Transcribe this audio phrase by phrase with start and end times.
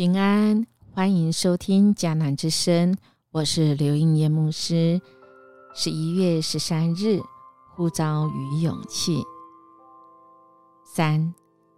[0.00, 2.96] 平安，欢迎收听迦南之声，
[3.32, 4.98] 我是刘英叶牧师。
[5.74, 7.20] 十一月十三日，
[7.74, 9.22] 呼召与勇气。
[10.86, 11.34] 三，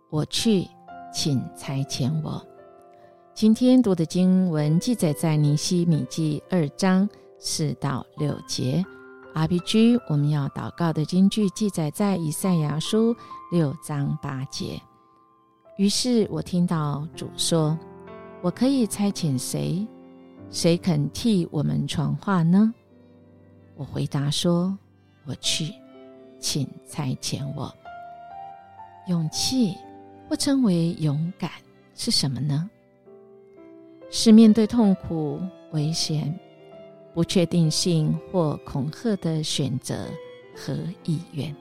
[0.08, 0.68] 我去，
[1.12, 2.40] 请差遣我。
[3.34, 7.08] 今天读的经文记载在尼西米记二章
[7.40, 8.86] 四到六节。
[9.34, 13.16] RPG，我们要祷告的经句记载在以赛亚书
[13.50, 14.80] 六章八节。
[15.76, 17.76] 于是我听到主说
[18.42, 19.86] ：“我可以差遣谁？
[20.50, 22.74] 谁肯替我们传话呢？”
[23.74, 24.76] 我回答说
[25.24, 25.72] ：“我去，
[26.38, 27.72] 请差遣我。”
[29.08, 29.74] 勇气
[30.28, 31.50] 或称为勇敢
[31.94, 32.68] 是什么呢？
[34.10, 35.40] 是面对痛苦、
[35.72, 36.38] 危险、
[37.14, 40.06] 不确定性或恐吓的选择
[40.54, 41.54] 和意愿。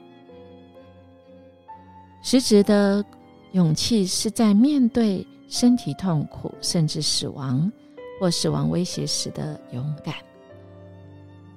[2.22, 3.04] 实质的
[3.52, 7.70] 勇气是在面对身体痛苦甚至死亡
[8.18, 10.14] 或死亡威胁时的勇敢，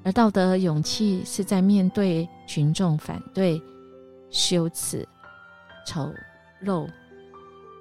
[0.03, 3.59] 而道德勇气是在面对群众反对、
[4.29, 5.07] 羞耻、
[5.87, 6.11] 丑
[6.61, 6.85] 陋、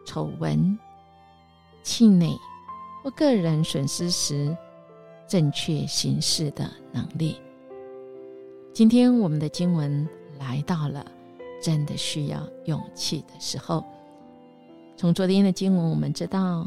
[0.07, 0.79] 丑闻、
[1.83, 2.39] 气馁。
[3.03, 4.57] 或个人损失时，
[5.27, 7.41] 正确行事的能力。
[8.73, 11.05] 今天我们的经文来到了
[11.61, 13.85] 真的需要勇气的时候。
[14.97, 16.67] 从昨天的经文，我们知道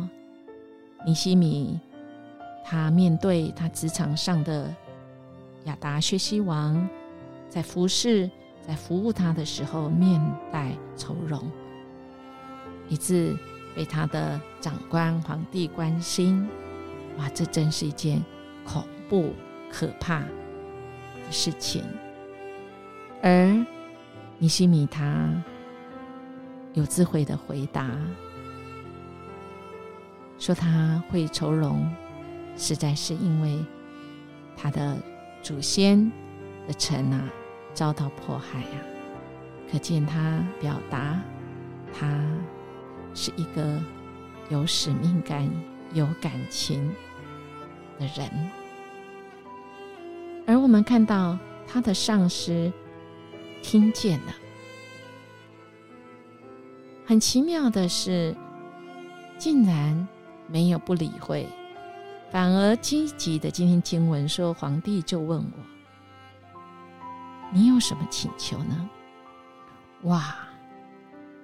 [1.06, 1.80] 尼西米
[2.64, 4.74] 他面对他职场上的
[5.66, 6.88] 亚达薛西王，
[7.50, 8.30] 在服侍、
[8.62, 11.42] 在服务他的时候，面带愁容，
[12.90, 13.38] 以致。
[13.76, 16.50] 被他的长官皇帝关心，
[17.20, 18.20] 哇，这真是一件
[18.66, 19.34] 恐怖
[19.72, 21.84] 可怕的事情。
[23.22, 23.64] 而
[24.40, 25.32] 尼西米他
[26.74, 27.90] 有智慧的回答，
[30.40, 31.88] 说他会愁容，
[32.56, 33.64] 实在是因为
[34.56, 34.98] 他的
[35.42, 36.12] 祖先
[36.68, 37.30] 的城啊
[37.74, 38.82] 遭到迫害呀，
[39.72, 41.20] 可见他表达
[41.94, 42.24] 他。
[43.20, 43.82] 是一个
[44.48, 45.50] 有使命感、
[45.92, 46.88] 有感情
[47.98, 48.30] 的人，
[50.46, 51.36] 而我们看到
[51.66, 52.72] 他的上司
[53.64, 54.36] 听见了。
[57.08, 58.36] 很奇妙的是，
[59.38, 60.06] 竟然
[60.46, 61.48] 没有不理会，
[62.30, 63.50] 反而积极的。
[63.50, 65.64] 今天经文说，皇帝就问我
[67.54, 68.90] ：“你有什么请求呢？”
[70.04, 70.36] 哇！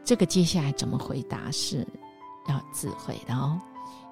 [0.03, 1.87] 这个接下来怎么回答是
[2.49, 3.57] 要智慧的哦，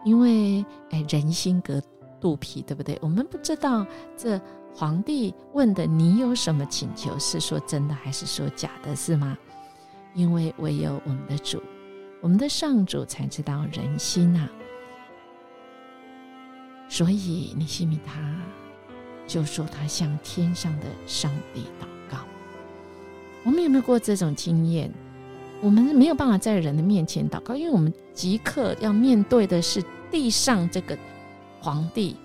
[0.06, 1.81] 因为哎，人心隔
[2.22, 2.97] 肚皮，对不对？
[3.01, 3.85] 我们不知道
[4.16, 4.39] 这
[4.73, 9.38] 皇帝问的你有什么请求，是说真的还是说假的，是吗？
[10.14, 11.62] 因为唯有我们的主，
[12.20, 14.48] 我们的上主才知道人心呐。
[16.90, 18.36] 所以尼西米他
[19.26, 22.20] 就说他向天上的上帝祷告。
[23.44, 24.92] 我们有没有过这种经验？
[25.62, 30.98] 我们没有办法在人的面前祷告，因为我们即刻要面对的是地上这个
[31.62, 32.18] 皇帝，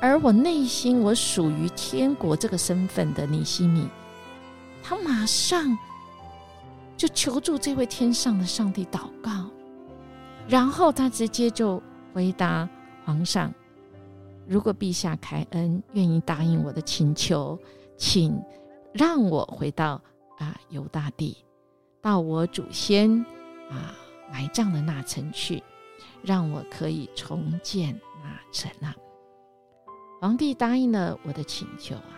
[0.00, 3.86] 而我内心我属于天国这个身份的尼西米，
[4.82, 5.78] 他马上
[7.02, 9.50] 就求助这位天上的上帝祷告，
[10.46, 11.82] 然后他直接就
[12.14, 12.68] 回答
[13.04, 13.52] 皇上：
[14.46, 17.58] 如果陛下开恩，愿意答应我的请求，
[17.96, 18.40] 请
[18.92, 20.00] 让我回到
[20.38, 21.36] 啊犹大地。
[22.00, 23.12] 到我祖先
[23.68, 23.96] 啊
[24.30, 25.60] 埋葬的那城去，
[26.22, 28.94] 让我可以重建那城啊！
[30.20, 32.14] 皇帝答应了我的请求啊。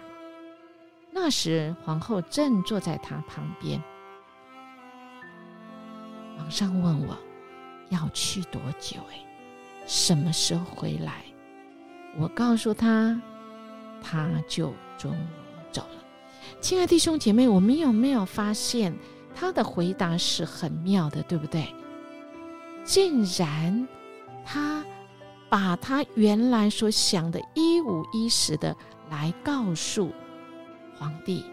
[1.10, 3.82] 那时皇后正坐在他旁边，
[6.36, 7.16] 皇上问我
[7.90, 8.98] 要去多久？
[9.10, 9.24] 哎，
[9.86, 11.24] 什么时候回来？
[12.16, 13.20] 我告诉他，
[14.02, 15.12] 他就准
[15.72, 16.04] 走了。
[16.60, 18.94] 亲爱弟兄姐妹，我们有没有发现？
[19.36, 21.66] 他的回答是很妙的，对不对？
[22.84, 23.88] 竟然
[24.44, 24.84] 他
[25.48, 28.76] 把他原来所想的一五一十的
[29.10, 30.12] 来告诉
[30.96, 31.44] 皇帝，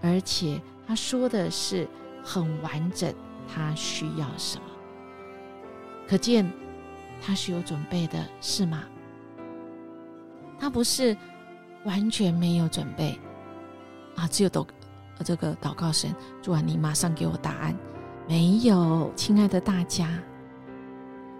[0.00, 1.86] 而且他说的是
[2.24, 3.12] 很完整，
[3.52, 4.64] 他需要什么？
[6.06, 6.48] 可见
[7.20, 8.84] 他是有准备的，是吗？
[10.60, 11.16] 他不是
[11.84, 13.18] 完全没有准备
[14.14, 14.66] 啊，只有都。
[15.24, 17.76] 这个祷告神，主啊，你马上给我答案。
[18.28, 20.08] 没有，亲爱的大家，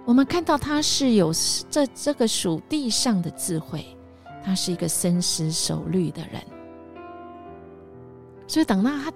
[0.05, 1.33] 我们看到他是有
[1.71, 3.87] 这这个属地上的智慧，
[4.43, 6.43] 他是一个深思熟虑的人。
[8.49, 9.13] 所以等到他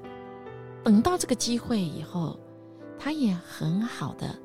[0.85, 2.39] 等到这个机会以后，
[3.02, 4.38] 他也很好的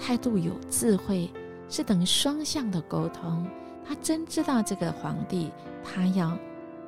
[0.00, 1.30] 态度有智慧，
[1.68, 3.46] 是等于双向的沟通。
[3.86, 5.52] 他真知道这个皇帝
[5.84, 6.36] 他要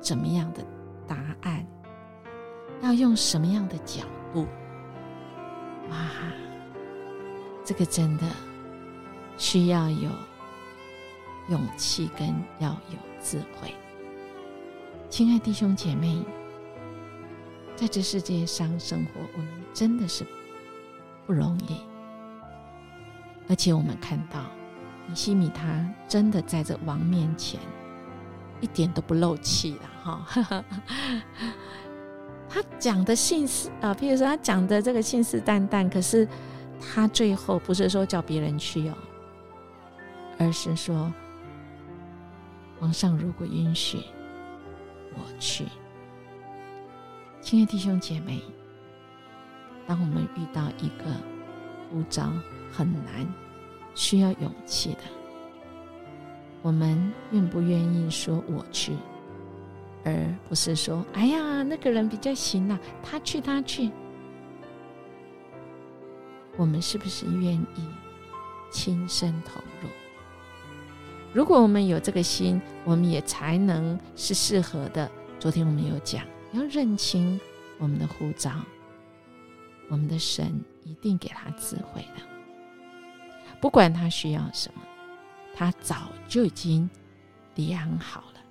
[0.01, 0.65] 怎么样的
[1.07, 1.65] 答案，
[2.81, 4.03] 要用什么样的角
[4.33, 4.45] 度。
[5.89, 6.11] 哇，
[7.63, 8.23] 这个真的
[9.37, 10.09] 需要有
[11.47, 12.27] 勇气跟
[12.59, 13.73] 要有智慧。
[15.09, 16.21] 亲爱弟兄姐妹，
[17.77, 20.25] 在这世界上生活，我们真的是
[21.25, 21.77] 不容易，
[23.49, 24.39] 而且我们看到。
[25.07, 27.59] 尼西米他真的在这王面前
[28.59, 30.65] 一点都不漏气了哈，
[32.49, 36.27] 他讲的信誓啊，譬如说他讲的这个信誓旦旦，可是
[36.81, 38.97] 他最后不是说叫别人去哦，
[40.39, 41.13] 而是说
[42.79, 43.99] 皇上如果允许
[45.13, 45.65] 我去，
[47.41, 48.41] 亲爱弟兄姐妹，
[49.87, 51.05] 当我们遇到一个
[51.91, 52.31] 呼召
[52.71, 53.27] 很难。
[53.97, 54.99] 需要勇气的，
[56.61, 58.91] 我们愿不愿意说我去，
[60.03, 60.13] 而
[60.49, 63.89] 不是说哎呀那个人比较行啊，他去他去。
[66.57, 67.87] 我们是不是愿意
[68.69, 69.87] 亲身投入？
[71.31, 75.09] 如果我们有这个心，我们也才能是适合的。
[75.39, 76.21] 昨天我们有讲，
[76.51, 77.39] 要认清
[77.77, 78.51] 我们的护照，
[79.89, 82.21] 我们的神一定给他智慧的。
[83.61, 84.81] 不管他需要什么，
[85.55, 86.89] 他早就已经
[87.55, 88.41] 量好了，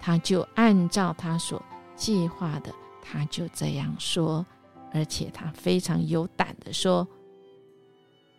[0.00, 1.62] 他就按照他所
[1.94, 4.44] 计划的，他就这样说，
[4.92, 7.06] 而且他非常有胆的说：“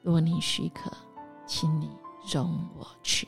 [0.01, 0.91] 若你许可，
[1.45, 1.89] 请你
[2.33, 3.27] 容我去。”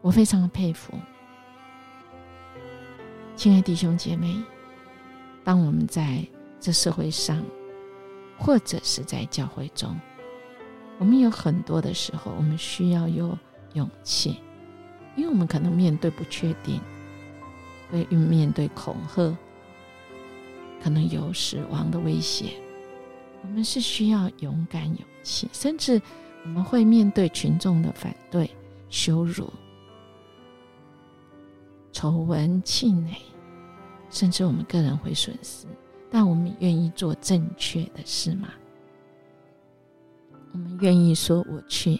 [0.00, 0.94] 我非常佩服，
[3.36, 4.42] 亲爱弟兄姐妹，
[5.44, 6.26] 当我们在
[6.60, 7.42] 这社会上。
[8.38, 9.96] 或者是在教会中，
[10.98, 13.38] 我们有很多的时候，我们需要有
[13.74, 14.38] 勇气，
[15.14, 16.80] 因为我们可能面对不确定，
[17.88, 19.36] 会面对恐吓，
[20.82, 22.46] 可能有死亡的威胁。
[23.42, 26.02] 我们是需要勇敢、勇气，甚至
[26.42, 28.50] 我们会面对群众的反对、
[28.88, 29.48] 羞辱、
[31.92, 33.14] 丑闻、气馁，
[34.12, 35.66] 甚至我们个人会损失。
[36.08, 38.50] 但我们愿意做正确的事吗？
[40.52, 41.98] 我们愿意说我去，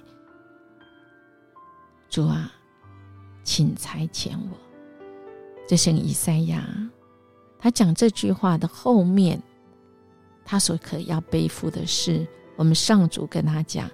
[2.10, 2.52] 主啊，
[3.42, 4.56] 请裁遣我。
[5.66, 6.62] 这是以赛亚，
[7.58, 9.42] 他讲这句话的后面，
[10.44, 13.90] 他所可要背负的是，我们上主跟他讲：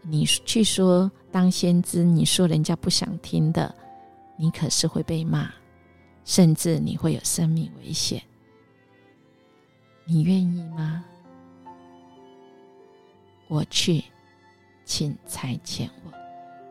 [0.00, 3.74] 你去说当先知，你说人家不想听的，
[4.38, 5.50] 你可是会被骂，
[6.28, 8.22] 甚至你会有生命危险。
[10.04, 11.02] 你愿意吗？
[13.48, 14.04] 我去，
[14.84, 16.12] 请差遣我，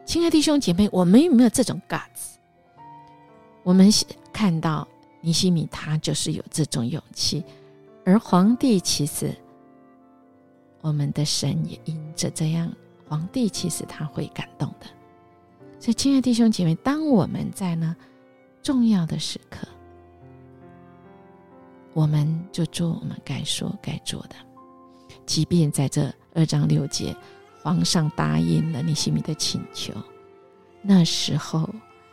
[0.05, 2.35] 亲爱弟兄姐妹，我们有没有这种 guts？
[3.63, 3.89] 我们
[4.31, 4.87] 看到
[5.21, 7.43] 尼西米，他就是有这种勇气，
[8.05, 9.35] 而皇帝其实，
[10.81, 12.71] 我们的神也因着这样，
[13.09, 14.85] 皇帝其实他会感动的。
[15.79, 17.95] 所以，亲爱弟兄姐妹，当我们在呢
[18.67, 19.65] 重要的时刻。
[21.93, 24.35] 我们就做我们该说该做的，
[25.25, 27.15] 即便在这二章六节，
[27.63, 29.93] 皇上答应了尼西米的请求，
[30.81, 31.69] 那时候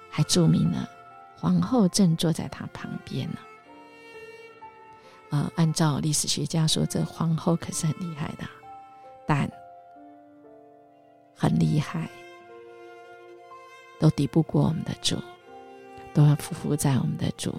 [0.08, 0.88] 还注明了
[1.36, 3.38] 皇后正坐在他旁边呢。
[5.30, 8.44] 呃，按照历史学家说，这皇后可是很厉害的，
[9.26, 9.50] 但
[11.34, 12.08] 很厉害，
[13.98, 15.16] 都抵不过我们的主，
[16.14, 17.54] 都要匍匐在我们的主。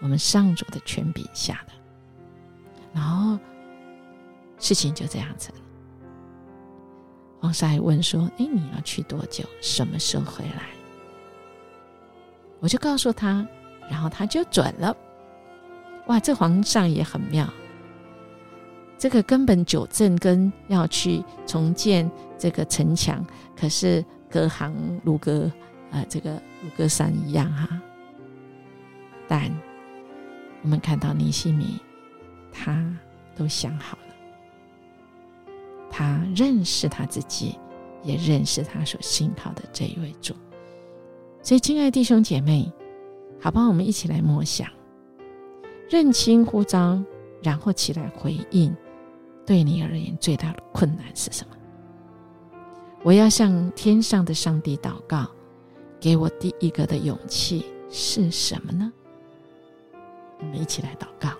[0.00, 1.72] 我们上主的权柄下的，
[2.92, 3.38] 然后
[4.58, 5.58] 事情就这样子了。
[7.40, 9.44] 皇上还问说：“哎，你要去多久？
[9.60, 10.70] 什么时候回来？”
[12.58, 13.46] 我就告诉他，
[13.90, 14.96] 然后他就准了。
[16.06, 17.48] 哇，这皇上也很妙。
[18.98, 23.24] 这个根本九镇跟要去重建这个城墙，
[23.56, 25.50] 可是隔行如隔
[25.92, 27.80] 啊，这个如歌山一样哈。
[29.28, 29.48] 但
[30.62, 31.78] 我们看到尼西米，
[32.50, 32.84] 他
[33.36, 34.14] 都想好了，
[35.90, 37.58] 他认识他自己，
[38.02, 40.34] 也认识他所信靠的这一位主。
[41.42, 42.72] 所以，亲爱弟兄姐妹，
[43.40, 44.68] 好吧，我们一起来默想，
[45.88, 47.02] 认清呼召，
[47.42, 48.74] 然后起来回应。
[49.44, 51.56] 对你而言，最大的困难是什么？
[53.02, 55.28] 我要向天上的上帝祷告，
[56.02, 58.92] 给我第一个的勇气是什么呢？
[60.40, 61.30] 我们一起来祷告，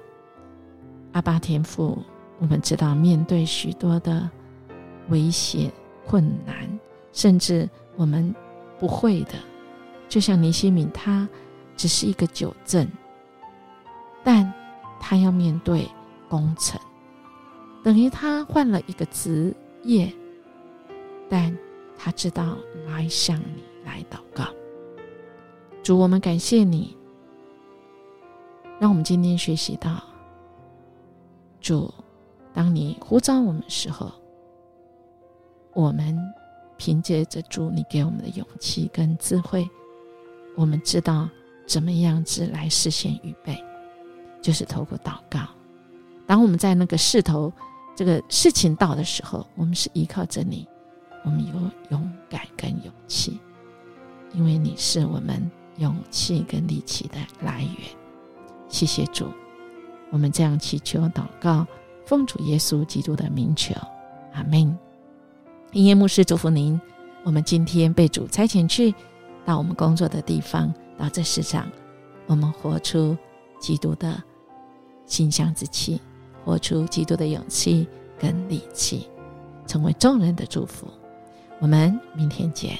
[1.10, 1.98] 阿巴天父，
[2.38, 4.30] 我们知道面对许多的
[5.08, 5.68] 危险、
[6.06, 6.78] 困难，
[7.12, 8.32] 甚至我们
[8.78, 9.32] 不会的，
[10.08, 11.28] 就像尼西敏，他
[11.76, 12.86] 只是一个九正，
[14.22, 14.54] 但
[15.00, 15.88] 他要面对
[16.28, 16.80] 工程，
[17.82, 19.52] 等于他换了一个职
[19.82, 20.14] 业，
[21.28, 21.58] 但
[21.98, 24.44] 他知道来向你来祷告。
[25.82, 26.96] 主，我们感谢你，
[28.78, 30.02] 让我们今天学习到，
[31.60, 31.92] 主，
[32.54, 34.12] 当你呼召我们的时候，
[35.72, 36.16] 我们
[36.76, 39.68] 凭借着主你给我们的勇气跟智慧，
[40.56, 41.28] 我们知道
[41.66, 43.56] 怎么样子来实现预备，
[44.40, 45.40] 就是透过祷告。
[46.26, 47.52] 当我们在那个势头、
[47.96, 50.68] 这个事情到的时候，我们是依靠着你，
[51.24, 51.52] 我们有
[51.90, 53.40] 勇敢跟勇气，
[54.34, 55.50] 因为你是我们。
[55.78, 57.74] 勇气跟力气的来源，
[58.68, 59.26] 谢谢主。
[60.10, 61.66] 我们这样祈求祷告，
[62.04, 63.74] 奉主耶稣基督的名求，
[64.34, 64.78] 阿门。
[65.72, 66.78] 音乐牧师祝福您。
[67.24, 68.94] 我们今天被主差遣去
[69.46, 71.66] 到我们工作的地方，到这世上，
[72.26, 73.16] 我们活出
[73.58, 74.22] 基督的
[75.06, 75.98] 馨香之气，
[76.44, 79.08] 活出基督的勇气跟力气，
[79.66, 80.86] 成为众人的祝福。
[81.60, 82.78] 我们明天见。